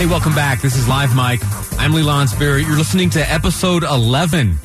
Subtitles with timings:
[0.00, 0.62] Hey, welcome back.
[0.62, 1.40] This is Live Mic.
[1.78, 2.66] I'm Lee Lonsberry.
[2.66, 4.56] You're listening to episode 11.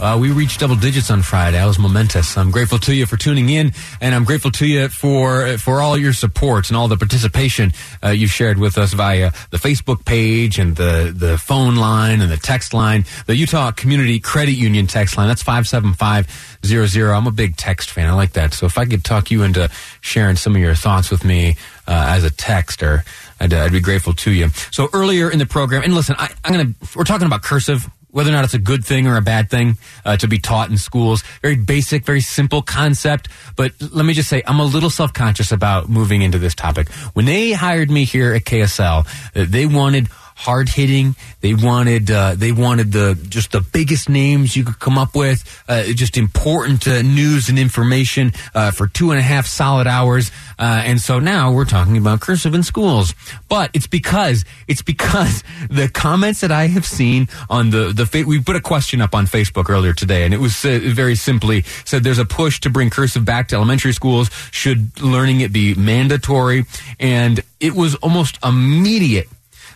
[0.00, 1.56] Uh, we reached double digits on Friday.
[1.56, 2.36] That was momentous.
[2.36, 5.96] I'm grateful to you for tuning in, and I'm grateful to you for for all
[5.96, 10.58] your support and all the participation uh, you've shared with us via the Facebook page
[10.58, 15.16] and the the phone line and the text line, the Utah Community Credit Union text
[15.16, 15.28] line.
[15.28, 16.26] That's five seven five
[16.66, 17.16] zero zero.
[17.16, 18.10] I'm a big text fan.
[18.10, 18.54] I like that.
[18.54, 19.70] So if I could talk you into
[20.00, 21.56] sharing some of your thoughts with me
[21.86, 23.04] uh, as a texter,
[23.40, 24.48] I'd, I'd be grateful to you.
[24.70, 28.30] So earlier in the program, and listen, I, I'm gonna we're talking about cursive whether
[28.30, 30.78] or not it's a good thing or a bad thing uh, to be taught in
[30.78, 31.24] schools.
[31.42, 33.28] Very basic, very simple concept.
[33.56, 36.88] But let me just say, I'm a little self conscious about moving into this topic.
[37.14, 41.16] When they hired me here at KSL, uh, they wanted hard hitting.
[41.40, 45.62] They wanted uh, they wanted the just the biggest names you could come up with,
[45.68, 50.30] uh, just important uh, news and information uh, for two and a half solid hours.
[50.58, 53.14] Uh, and so now we're talking about cursive in schools,
[53.48, 58.40] but it's because it's because the comments that I have seen on the the we
[58.40, 62.04] put a question up on Facebook earlier today, and it was uh, very simply said
[62.04, 64.30] there's a push to bring cursive back to elementary schools.
[64.50, 66.66] Should learning it be mandatory?
[67.00, 69.28] And it was almost immediate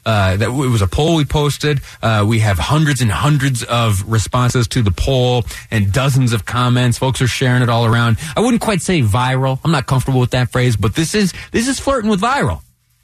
[0.08, 1.82] uh, that it was a poll we posted.
[2.02, 6.96] Uh, we have hundreds and hundreds of responses to the poll and dozens of comments.
[6.96, 8.16] Folks are sharing it all around.
[8.34, 9.60] I wouldn't quite say viral.
[9.64, 12.62] I'm not comfortable with that phrase, but this is this is flirting with viral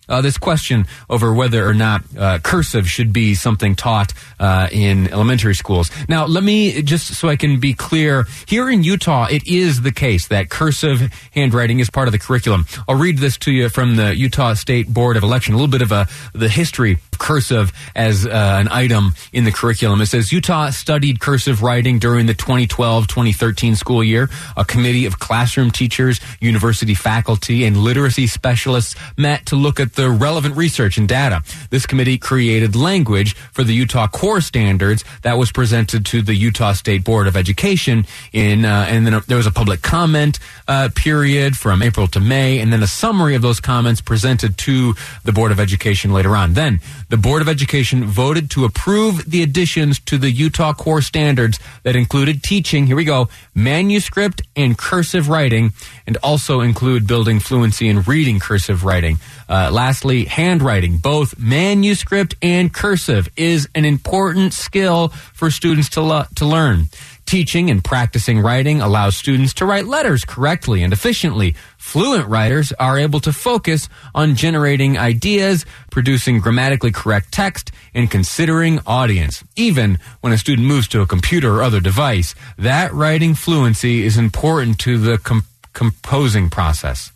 [0.09, 5.09] uh, this question over whether or not uh, cursive should be something taught uh, in
[5.13, 5.91] elementary schools.
[6.09, 9.93] Now, let me just so I can be clear here in Utah, it is the
[9.93, 12.67] case that cursive handwriting is part of the curriculum.
[12.89, 15.83] I'll read this to you from the Utah State Board of Election, a little bit
[15.83, 20.01] of a the history of cursive as uh, an item in the curriculum.
[20.01, 24.29] It says Utah studied cursive writing during the 2012-2013 school year.
[24.57, 30.11] A committee of classroom teachers, university faculty, and literacy specialists met to look at the
[30.11, 31.43] relevant research and data.
[31.71, 36.73] This committee created language for the Utah core standards that was presented to the Utah
[36.73, 40.39] State Board of Education in, uh, and then there was a public comment
[40.69, 44.95] uh, period from April to May, and then a summary of those comments presented to
[45.25, 46.55] the Board of Education later on.
[46.55, 51.59] Then the Board of Education voted to approve the additions to the Utah core standards
[51.83, 55.73] that included teaching, here we go, manuscript and cursive writing,
[56.07, 59.19] and also include building fluency in reading cursive writing.
[59.49, 66.25] Uh, lastly, handwriting, both manuscript and cursive, is an important skill for students to, lo-
[66.35, 66.87] to learn.
[67.27, 71.55] Teaching and practicing writing allows students to write letters correctly and efficiently.
[71.77, 78.81] Fluent writers are able to focus on generating ideas, producing grammatically correct text, and considering
[78.87, 79.45] audience.
[79.55, 84.17] Even when a student moves to a computer or other device, that writing fluency is
[84.17, 87.14] important to the com- composing process.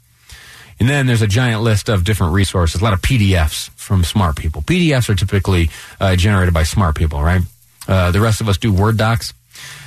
[0.81, 4.37] And then there's a giant list of different resources, a lot of PDFs from smart
[4.37, 4.63] people.
[4.63, 7.43] PDFs are typically uh, generated by smart people, right?
[7.89, 9.35] Uh, the rest of us do Word docs.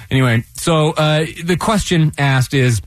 [0.10, 2.82] Anyway, so uh, the question asked is,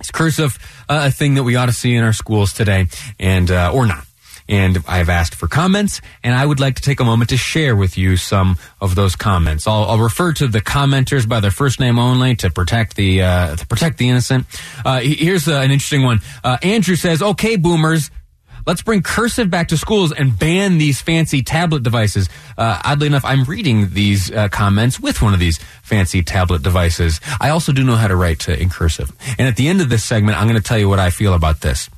[0.00, 2.88] is cursive uh, a thing that we ought to see in our schools today,
[3.18, 4.04] and uh, or not?
[4.52, 7.74] And I've asked for comments, and I would like to take a moment to share
[7.74, 9.66] with you some of those comments.
[9.66, 13.56] I'll, I'll refer to the commenters by their first name only to protect the uh,
[13.56, 14.44] to protect the innocent.
[14.84, 16.20] Uh, here's uh, an interesting one.
[16.44, 18.10] Uh, Andrew says, "Okay, boomers."
[18.66, 22.28] Let's bring cursive back to schools and ban these fancy tablet devices.
[22.56, 27.20] Uh, oddly enough, I'm reading these uh, comments with one of these fancy tablet devices.
[27.40, 29.10] I also do know how to write uh, in cursive.
[29.38, 31.34] And at the end of this segment, I'm going to tell you what I feel
[31.34, 31.90] about this.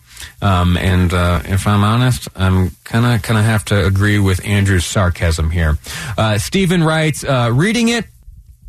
[0.43, 4.45] Um, and uh, if I'm honest, I'm kind of kind of have to agree with
[4.45, 5.79] Andrew's sarcasm here.
[6.17, 8.07] Uh, Stephen writes, uh, reading it,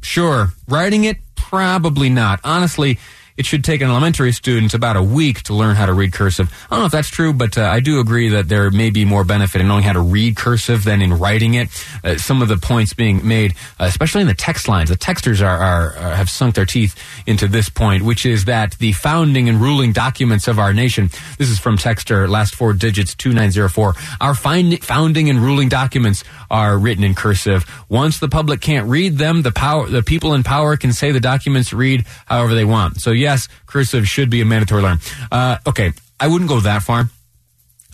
[0.02, 0.50] sure.
[0.68, 2.40] Writing it, probably not.
[2.44, 3.00] Honestly,
[3.38, 6.54] it should take an elementary student about a week to learn how to read cursive.
[6.66, 9.04] I don't know if that's true, but uh, I do agree that there may be
[9.04, 11.68] more benefit in knowing how to read cursive than in writing it.
[12.04, 15.42] Uh, some of the points being made, uh, especially in the text lines, the texters
[15.46, 16.96] are, are, are, have sunk their teeth
[17.28, 21.10] into this point, which is that the founding and ruling documents of our nation.
[21.38, 23.96] This is from Texter, last four digits two nine zero four.
[24.22, 27.66] Our find, founding and ruling documents are written in cursive.
[27.90, 31.20] Once the public can't read them, the power, the people in power can say the
[31.20, 33.02] documents read however they want.
[33.02, 33.12] So.
[33.25, 35.00] Yeah, yes, cursive should be a mandatory learn.
[35.32, 37.10] Uh, okay, I wouldn't go that far.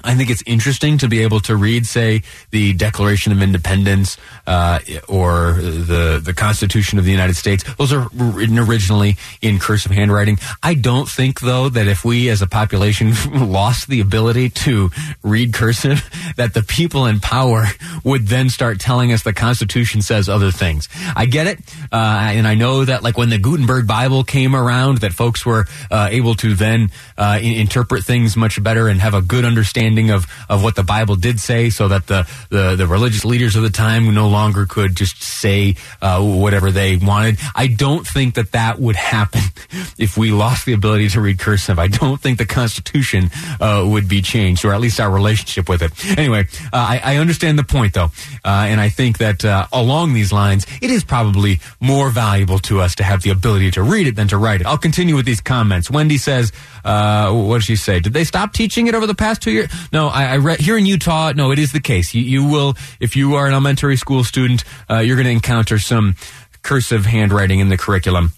[0.04, 4.18] I think it's interesting to be able to read, say, the Declaration of Independence
[4.48, 7.64] uh, or the the Constitution of the United States.
[7.76, 10.38] Those are written originally in cursive handwriting.
[10.64, 14.90] I don't think, though, that if we as a population lost the ability to
[15.24, 17.66] read cursive, that the people in power
[18.04, 20.90] would then start telling us the Constitution says other things.
[21.16, 21.60] I get it,
[21.92, 25.68] uh, and I know that, like when the Gutenberg Bible came around, that folks were
[25.90, 30.26] uh, able to then uh, interpret things much better and have a good understanding of,
[30.50, 33.70] of what the Bible did say so that the, the, the religious leaders of the
[33.70, 37.38] time no longer could just say uh, whatever they wanted.
[37.56, 39.42] I don't think that that would happen
[39.98, 41.80] if we lost the ability to read cursive.
[41.80, 43.30] I don't think the Constitution
[43.60, 45.92] uh, would be changed, or at least our relationship with it.
[46.18, 48.12] Anyway, uh, I, I, understand the point, though,
[48.46, 52.82] uh, and I think that uh, along these lines, it is probably more valuable to
[52.82, 54.68] us to have the ability to read it than to write it.
[54.68, 55.90] I'll continue with these comments.
[55.90, 56.52] Wendy says,
[56.84, 58.00] uh, what did she say?
[58.00, 59.72] Did they stop teaching it over the past two years?
[59.92, 61.32] No, I, I read here in Utah.
[61.34, 62.14] No, it is the case.
[62.14, 65.80] You, you will, if you are an elementary school student, uh, you're going to encounter
[65.80, 66.16] some
[66.62, 68.34] cursive handwriting in the curriculum.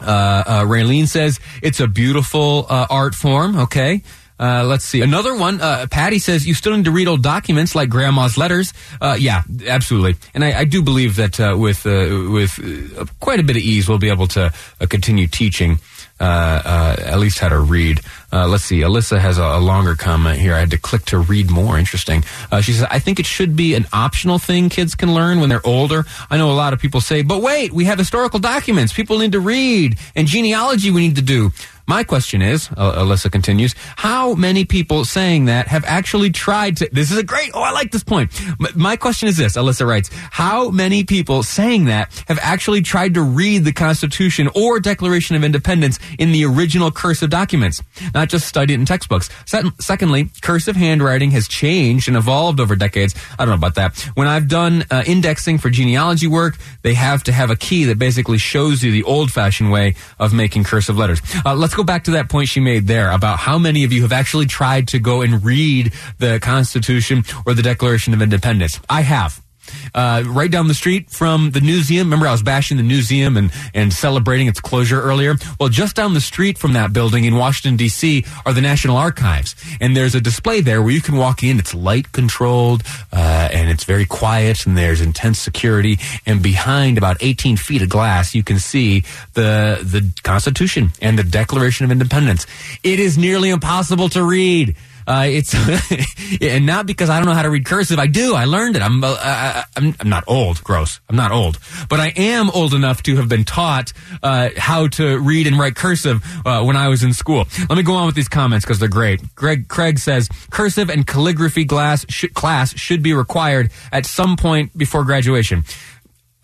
[0.00, 0.04] Uh,
[0.46, 3.56] uh, Raylene says it's a beautiful uh, art form.
[3.58, 4.02] Okay.
[4.38, 5.00] Uh, let's see.
[5.00, 8.72] Another one, uh, Patty says, you still need to read old documents like grandma's letters.
[9.00, 10.16] Uh, yeah, absolutely.
[10.34, 13.98] And I, I do believe that uh, with, with quite a bit of ease, we'll
[13.98, 14.52] be able to
[14.88, 15.78] continue teaching
[16.20, 16.24] uh,
[16.64, 18.00] uh, at least how to read.
[18.32, 18.80] Uh, let's see.
[18.80, 20.54] Alyssa has a, a, longer comment here.
[20.54, 21.78] I had to click to read more.
[21.78, 22.24] Interesting.
[22.50, 25.48] Uh, she says, I think it should be an optional thing kids can learn when
[25.48, 26.04] they're older.
[26.30, 29.32] I know a lot of people say, but wait, we have historical documents people need
[29.32, 31.52] to read and genealogy we need to do.
[31.86, 37.10] My question is, Alyssa continues, how many people saying that have actually tried to, this
[37.10, 38.32] is a great, oh, I like this point.
[38.74, 43.22] My question is this, Alyssa writes, how many people saying that have actually tried to
[43.22, 47.82] read the Constitution or Declaration of Independence in the original cursive documents,
[48.14, 49.28] not just studied in textbooks?
[49.78, 53.14] Secondly, cursive handwriting has changed and evolved over decades.
[53.38, 53.98] I don't know about that.
[54.14, 57.98] When I've done uh, indexing for genealogy work, they have to have a key that
[57.98, 61.20] basically shows you the old fashioned way of making cursive letters.
[61.44, 63.92] Uh, let's let's go back to that point she made there about how many of
[63.92, 68.78] you have actually tried to go and read the Constitution or the Declaration of Independence.
[68.88, 69.42] I have
[69.94, 72.06] uh, right down the street from the museum.
[72.08, 75.36] Remember, I was bashing the museum and, and celebrating its closure earlier?
[75.58, 78.24] Well, just down the street from that building in Washington, D.C.
[78.44, 79.54] are the National Archives.
[79.80, 81.58] And there's a display there where you can walk in.
[81.58, 82.82] It's light controlled,
[83.12, 83.16] uh,
[83.54, 85.98] and it's very quiet, and there's intense security.
[86.26, 89.04] And behind about 18 feet of glass, you can see
[89.34, 92.46] the, the Constitution and the Declaration of Independence.
[92.82, 94.74] It is nearly impossible to read.
[95.06, 95.54] Uh, it's
[96.40, 97.98] and not because I don't know how to read cursive.
[97.98, 98.34] I do.
[98.34, 98.82] I learned it.
[98.82, 100.62] I'm, uh, uh, I'm I'm not old.
[100.64, 101.00] Gross.
[101.08, 101.58] I'm not old,
[101.88, 103.92] but I am old enough to have been taught
[104.22, 107.46] uh, how to read and write cursive uh, when I was in school.
[107.68, 109.34] Let me go on with these comments because they're great.
[109.34, 114.76] Greg Craig says cursive and calligraphy class sh- class should be required at some point
[114.76, 115.64] before graduation.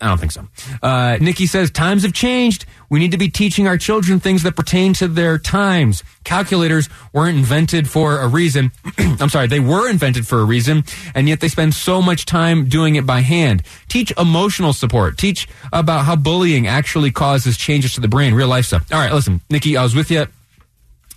[0.01, 0.47] I don't think so.
[0.81, 2.65] Uh, Nikki says times have changed.
[2.89, 6.03] We need to be teaching our children things that pertain to their times.
[6.23, 8.71] Calculators weren't invented for a reason.
[8.97, 10.83] I'm sorry, they were invented for a reason,
[11.13, 13.61] and yet they spend so much time doing it by hand.
[13.89, 15.19] Teach emotional support.
[15.19, 18.91] Teach about how bullying actually causes changes to the brain, real life stuff.
[18.91, 20.25] All right, listen, Nikki, I was with you.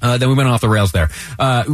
[0.03, 1.09] Uh, then we went off the rails there.
[1.39, 1.65] Uh,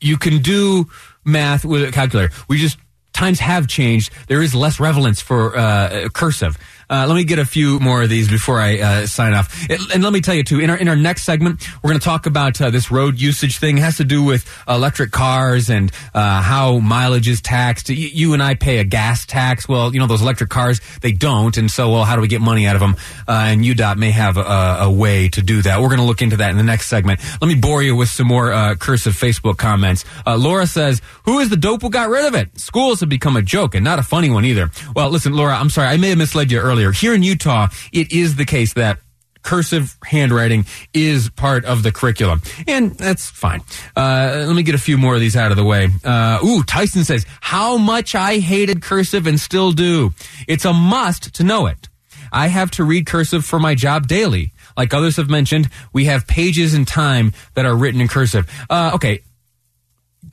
[0.00, 0.88] you can do
[1.24, 2.32] math with a calculator.
[2.48, 2.78] We just
[3.18, 4.12] times have changed.
[4.28, 6.56] There is less relevance for uh, cursive.
[6.90, 9.68] Uh, let me get a few more of these before I uh, sign off.
[9.68, 10.60] And let me tell you too.
[10.60, 13.58] In our in our next segment, we're going to talk about uh, this road usage
[13.58, 13.76] thing.
[13.76, 17.90] It has to do with electric cars and uh, how mileage is taxed.
[17.90, 19.68] You, you, and I pay a gas tax.
[19.68, 22.40] Well, you know those electric cars they don't, and so well, how do we get
[22.40, 22.96] money out of them?
[23.26, 25.80] Uh, and UDOT may have a, a, way to do that.
[25.80, 27.20] We're going to look into that in the next segment.
[27.40, 30.06] Let me bore you with some more uh, cursive Facebook comments.
[30.26, 32.58] Laura says, "Who is the dope who got rid of it?
[32.58, 35.70] Schools have become a joke and not a funny one either." Well, listen, Laura, I'm
[35.70, 36.92] sorry, I may have misled you earlier.
[36.92, 38.98] Here in Utah, it is the case that
[39.42, 42.42] cursive handwriting is part of the curriculum.
[42.66, 43.62] And that's fine.
[43.96, 45.88] Uh, let me get a few more of these out of the way.
[46.04, 50.12] Uh, ooh, Tyson says, how much I hated cursive and still do.
[50.46, 51.88] It's a must to know it.
[52.30, 54.52] I have to read cursive for my job daily.
[54.76, 58.48] Like others have mentioned, we have pages in time that are written in cursive.
[58.68, 59.22] Uh, okay,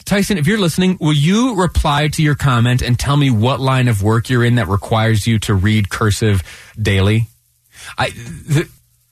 [0.03, 3.87] Tyson, if you're listening, will you reply to your comment and tell me what line
[3.87, 6.43] of work you're in that requires you to read cursive
[6.79, 7.27] daily?
[7.97, 8.69] I, the,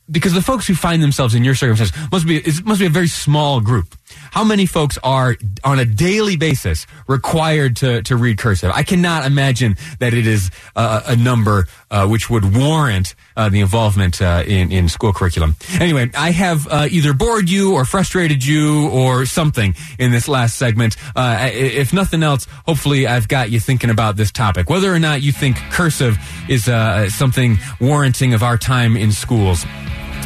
[0.09, 2.89] because the folks who find themselves in your circumstance must be it must be a
[2.89, 3.95] very small group.
[4.31, 8.71] How many folks are on a daily basis required to, to read cursive?
[8.73, 13.59] I cannot imagine that it is uh, a number uh, which would warrant uh, the
[13.59, 15.55] involvement uh, in, in school curriculum.
[15.79, 20.57] Anyway, I have uh, either bored you or frustrated you or something in this last
[20.57, 20.95] segment.
[21.15, 24.69] Uh, if nothing else, hopefully I've got you thinking about this topic.
[24.69, 26.17] Whether or not you think cursive
[26.49, 26.65] is
[27.13, 29.65] something warranting of our time in schools.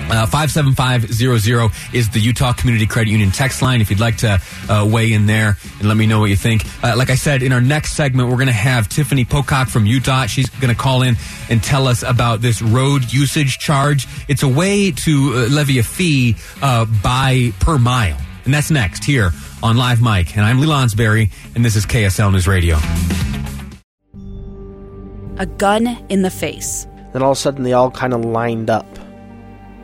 [0.10, 4.88] Uh, 57500 is the Utah Community Credit Union text line if you'd like to uh,
[4.90, 6.64] weigh in there and let me know what you think.
[6.82, 9.84] Uh, like I said, in our next segment, we're going to have Tiffany Pocock from
[9.84, 10.30] UDOT.
[10.30, 11.18] She's going to call in
[11.50, 14.08] and tell us about this road usage charge.
[14.30, 18.18] It's a way to uh, levy a fee uh, by per mile.
[18.46, 20.38] And that's next here on Live Mic.
[20.38, 22.78] And I'm Lee Lonsberry, and this is KSL News Radio.
[25.38, 26.88] A gun in the face.
[27.12, 28.86] Then all of a sudden, they all kind of lined up